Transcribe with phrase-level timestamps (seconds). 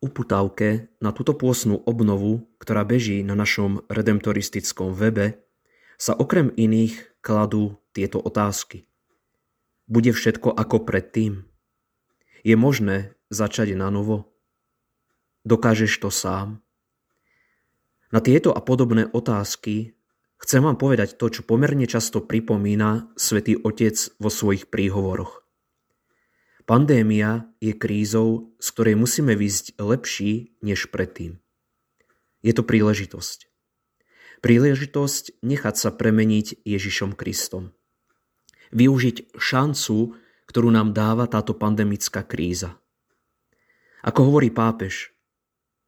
[0.00, 5.44] uputávke na túto pôsnu obnovu, ktorá beží na našom redemptoristickom webe,
[6.00, 8.88] sa okrem iných kladú tieto otázky.
[9.84, 11.44] Bude všetko ako predtým?
[12.40, 14.32] Je možné začať na novo?
[15.44, 16.64] Dokážeš to sám?
[18.10, 19.94] Na tieto a podobné otázky
[20.40, 25.39] chcem vám povedať to, čo pomerne často pripomína svätý Otec vo svojich príhovoroch.
[26.70, 31.42] Pandémia je krízou, z ktorej musíme výjsť lepší než predtým.
[32.46, 33.50] Je to príležitosť.
[34.38, 37.74] Príležitosť nechať sa premeniť Ježišom Kristom.
[38.70, 40.14] Využiť šancu,
[40.46, 42.78] ktorú nám dáva táto pandemická kríza.
[44.06, 45.10] Ako hovorí pápež,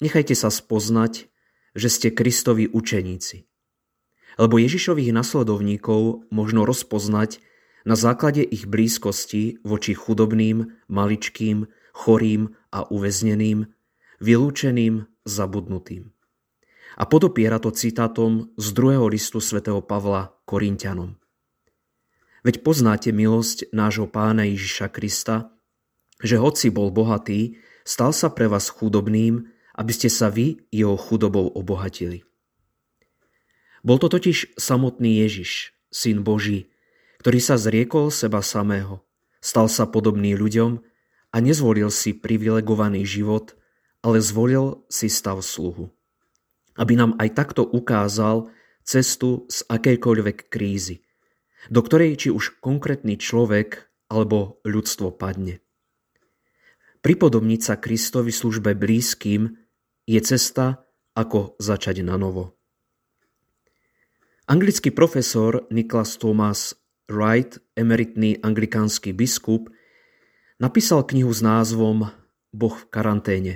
[0.03, 1.31] nechajte sa spoznať,
[1.79, 3.47] že ste Kristovi učeníci.
[4.35, 7.39] Lebo Ježišových nasledovníkov možno rozpoznať
[7.83, 13.69] na základe ich blízkosti voči chudobným, maličkým, chorým a uväzneným,
[14.23, 16.11] vylúčeným, zabudnutým.
[16.97, 21.17] A podopiera to citátom z druhého listu svätého Pavla Korintianom.
[22.43, 25.55] Veď poznáte milosť nášho pána Ježiša Krista,
[26.19, 29.47] že hoci bol bohatý, stal sa pre vás chudobným,
[29.79, 32.27] aby ste sa vy jeho chudobou obohatili.
[33.83, 36.72] Bol to totiž samotný Ježiš, syn Boží,
[37.23, 39.07] ktorý sa zriekol seba samého,
[39.39, 40.83] stal sa podobný ľuďom
[41.31, 43.55] a nezvolil si privilegovaný život,
[44.03, 45.95] ale zvolil si stav sluhu.
[46.75, 48.51] Aby nám aj takto ukázal
[48.83, 51.07] cestu z akejkoľvek krízy,
[51.71, 55.63] do ktorej či už konkrétny človek alebo ľudstvo padne.
[57.07, 59.63] Pripodobniť sa Kristovi službe blízkym
[60.11, 60.83] je cesta,
[61.15, 62.59] ako začať na novo.
[64.51, 66.82] Anglický profesor Niklas Thomas
[67.13, 69.69] Wright, emeritný anglikánsky biskup,
[70.57, 72.09] napísal knihu s názvom
[72.51, 73.55] Boh v karanténe,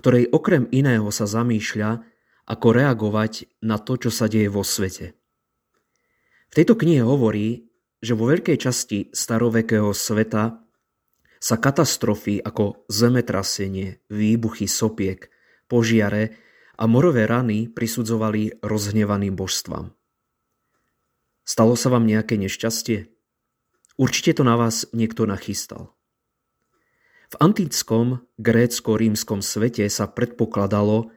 [0.00, 2.02] ktorej okrem iného sa zamýšľa,
[2.44, 5.16] ako reagovať na to, čo sa deje vo svete.
[6.48, 7.68] V tejto knihe hovorí,
[8.04, 10.60] že vo veľkej časti starovekého sveta
[11.40, 15.28] sa katastrofy ako zemetrasenie, výbuchy sopiek,
[15.68, 16.36] požiare
[16.76, 19.92] a morové rany prisudzovali rozhnevaným božstvám.
[21.44, 23.12] Stalo sa vám nejaké nešťastie?
[24.00, 25.92] Určite to na vás niekto nachystal.
[27.28, 31.12] V antickom grécko-rímskom svete sa predpokladalo,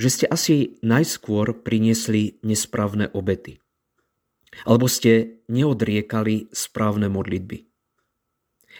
[0.00, 3.60] že ste asi najskôr priniesli nesprávne obety.
[4.64, 7.68] Alebo ste neodriekali správne modlitby.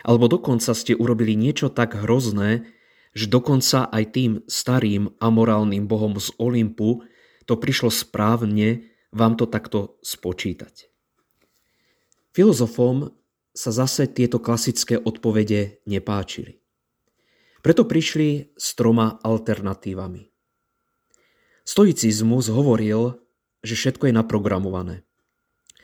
[0.09, 2.65] Alebo dokonca ste urobili niečo tak hrozné,
[3.13, 7.05] že dokonca aj tým starým amorálnym bohom z Olympu
[7.45, 10.89] to prišlo správne vám to takto spočítať.
[12.37, 13.17] Filozofom
[13.57, 16.61] sa zase tieto klasické odpovede nepáčili.
[17.59, 20.31] Preto prišli s troma alternatívami.
[21.67, 23.19] Stoicizmus hovoril,
[23.67, 24.97] že všetko je naprogramované.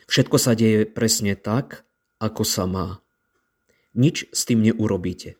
[0.07, 1.83] Všetko sa deje presne tak,
[2.23, 3.03] ako sa má.
[3.91, 5.35] Nič s tým neurobíte.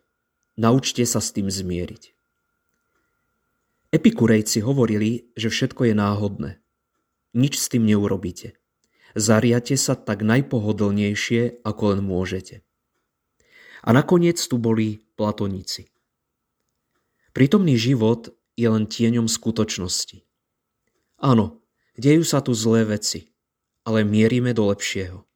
[0.59, 2.11] Naučte sa s tým zmieriť.
[3.95, 6.64] Epikurejci hovorili, že všetko je náhodné
[7.35, 8.55] nič s tým neurobíte.
[9.15, 12.63] Zariate sa tak najpohodlnejšie, ako len môžete.
[13.85, 15.91] A nakoniec tu boli platonici.
[17.35, 20.23] Prítomný život je len tieňom skutočnosti.
[21.19, 21.63] Áno,
[21.99, 23.31] dejú sa tu zlé veci,
[23.83, 25.27] ale mierime do lepšieho.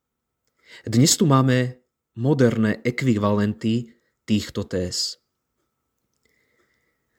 [0.87, 1.83] Dnes tu máme
[2.15, 5.19] moderné ekvivalenty týchto téz.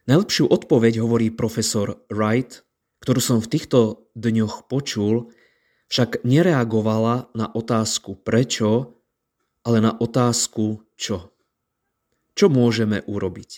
[0.08, 2.64] Najlepšiu odpoveď hovorí profesor Wright
[3.00, 5.32] ktorú som v týchto dňoch počul,
[5.90, 9.00] však nereagovala na otázku prečo,
[9.66, 11.34] ale na otázku čo.
[12.36, 13.50] Čo môžeme urobiť?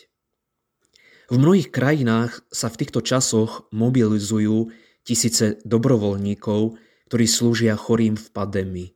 [1.32, 4.72] V mnohých krajinách sa v týchto časoch mobilizujú
[5.06, 6.76] tisíce dobrovoľníkov,
[7.08, 8.88] ktorí slúžia chorým v pandémii.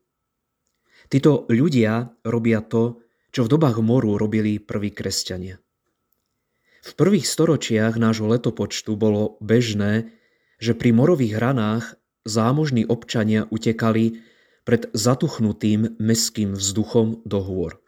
[1.06, 5.60] Títo ľudia robia to, čo v dobách moru robili prví kresťania.
[6.86, 10.10] V prvých storočiach nášho letopočtu bolo bežné,
[10.56, 14.24] že pri morových hranách zámožní občania utekali
[14.66, 17.78] pred zatuchnutým meským vzduchom do hôr.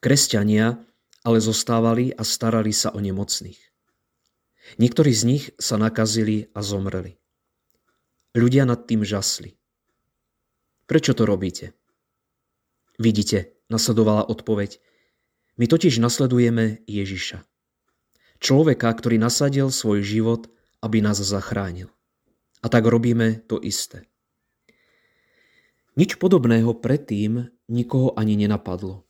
[0.00, 0.80] Kresťania
[1.26, 3.58] ale zostávali a starali sa o nemocných.
[4.80, 7.20] Niektorí z nich sa nakazili a zomreli.
[8.32, 9.56] Ľudia nad tým žasli.
[10.88, 11.76] Prečo to robíte?
[12.96, 14.80] Vidíte, nasledovala odpoveď.
[15.60, 17.44] My totiž nasledujeme Ježiša.
[18.38, 20.48] Človeka, ktorý nasadil svoj život
[20.82, 21.90] aby nás zachránil.
[22.62, 24.06] A tak robíme to isté.
[25.98, 29.02] Nič podobného predtým nikoho ani nenapadlo.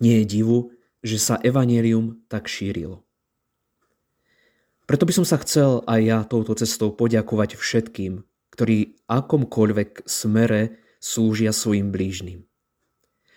[0.00, 0.58] Nie je divu,
[1.04, 3.04] že sa evanelium tak šírilo.
[4.88, 11.52] Preto by som sa chcel aj ja touto cestou poďakovať všetkým, ktorí akomkoľvek smere slúžia
[11.52, 12.44] svojim blížnym.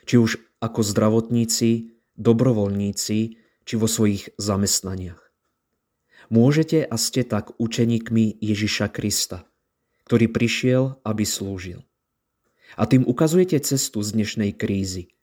[0.06, 0.32] Či už
[0.62, 3.20] ako zdravotníci, dobrovoľníci,
[3.66, 5.25] či vo svojich zamestnaniach.
[6.34, 9.46] Môžete a ste tak učeníkmi Ježiša Krista,
[10.10, 11.86] ktorý prišiel, aby slúžil.
[12.76, 15.14] A tým ukazujete cestu z dnešnej krízy,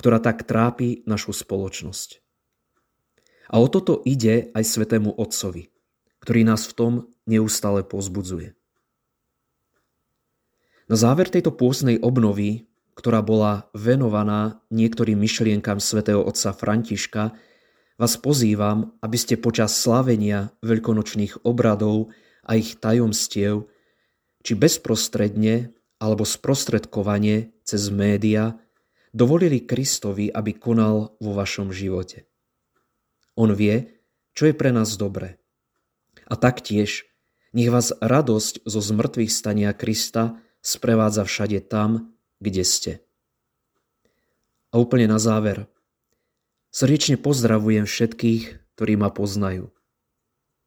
[0.00, 2.24] ktorá tak trápi našu spoločnosť.
[3.52, 5.70] A o toto ide aj Svetému Otcovi,
[6.24, 6.92] ktorý nás v tom
[7.28, 8.58] neustále pozbudzuje.
[10.86, 17.36] Na záver tejto pôsnej obnovy, ktorá bola venovaná niektorým myšlienkam svätého otca Františka,
[17.96, 22.12] vás pozývam, aby ste počas slávenia veľkonočných obradov
[22.44, 23.68] a ich tajomstiev,
[24.44, 28.60] či bezprostredne alebo sprostredkovanie cez média,
[29.16, 32.28] dovolili Kristovi, aby konal vo vašom živote.
[33.36, 33.96] On vie,
[34.36, 35.40] čo je pre nás dobré.
[36.28, 37.08] A taktiež
[37.56, 42.92] nech vás radosť zo zmrtvých stania Krista sprevádza všade tam, kde ste.
[44.68, 45.64] A úplne na záver.
[46.76, 49.72] Srdečne pozdravujem všetkých, ktorí ma poznajú.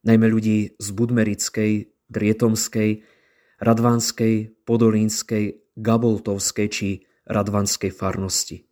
[0.09, 3.05] Najmä ľudí z Budmerickej, Drietomskej,
[3.61, 8.65] Radvanskej, Podolínskej, Gaboltovskej či Radvanskej farnosti.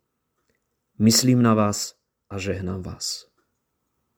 [0.98, 1.94] Myslím na vás
[2.26, 3.27] a žehnám vás.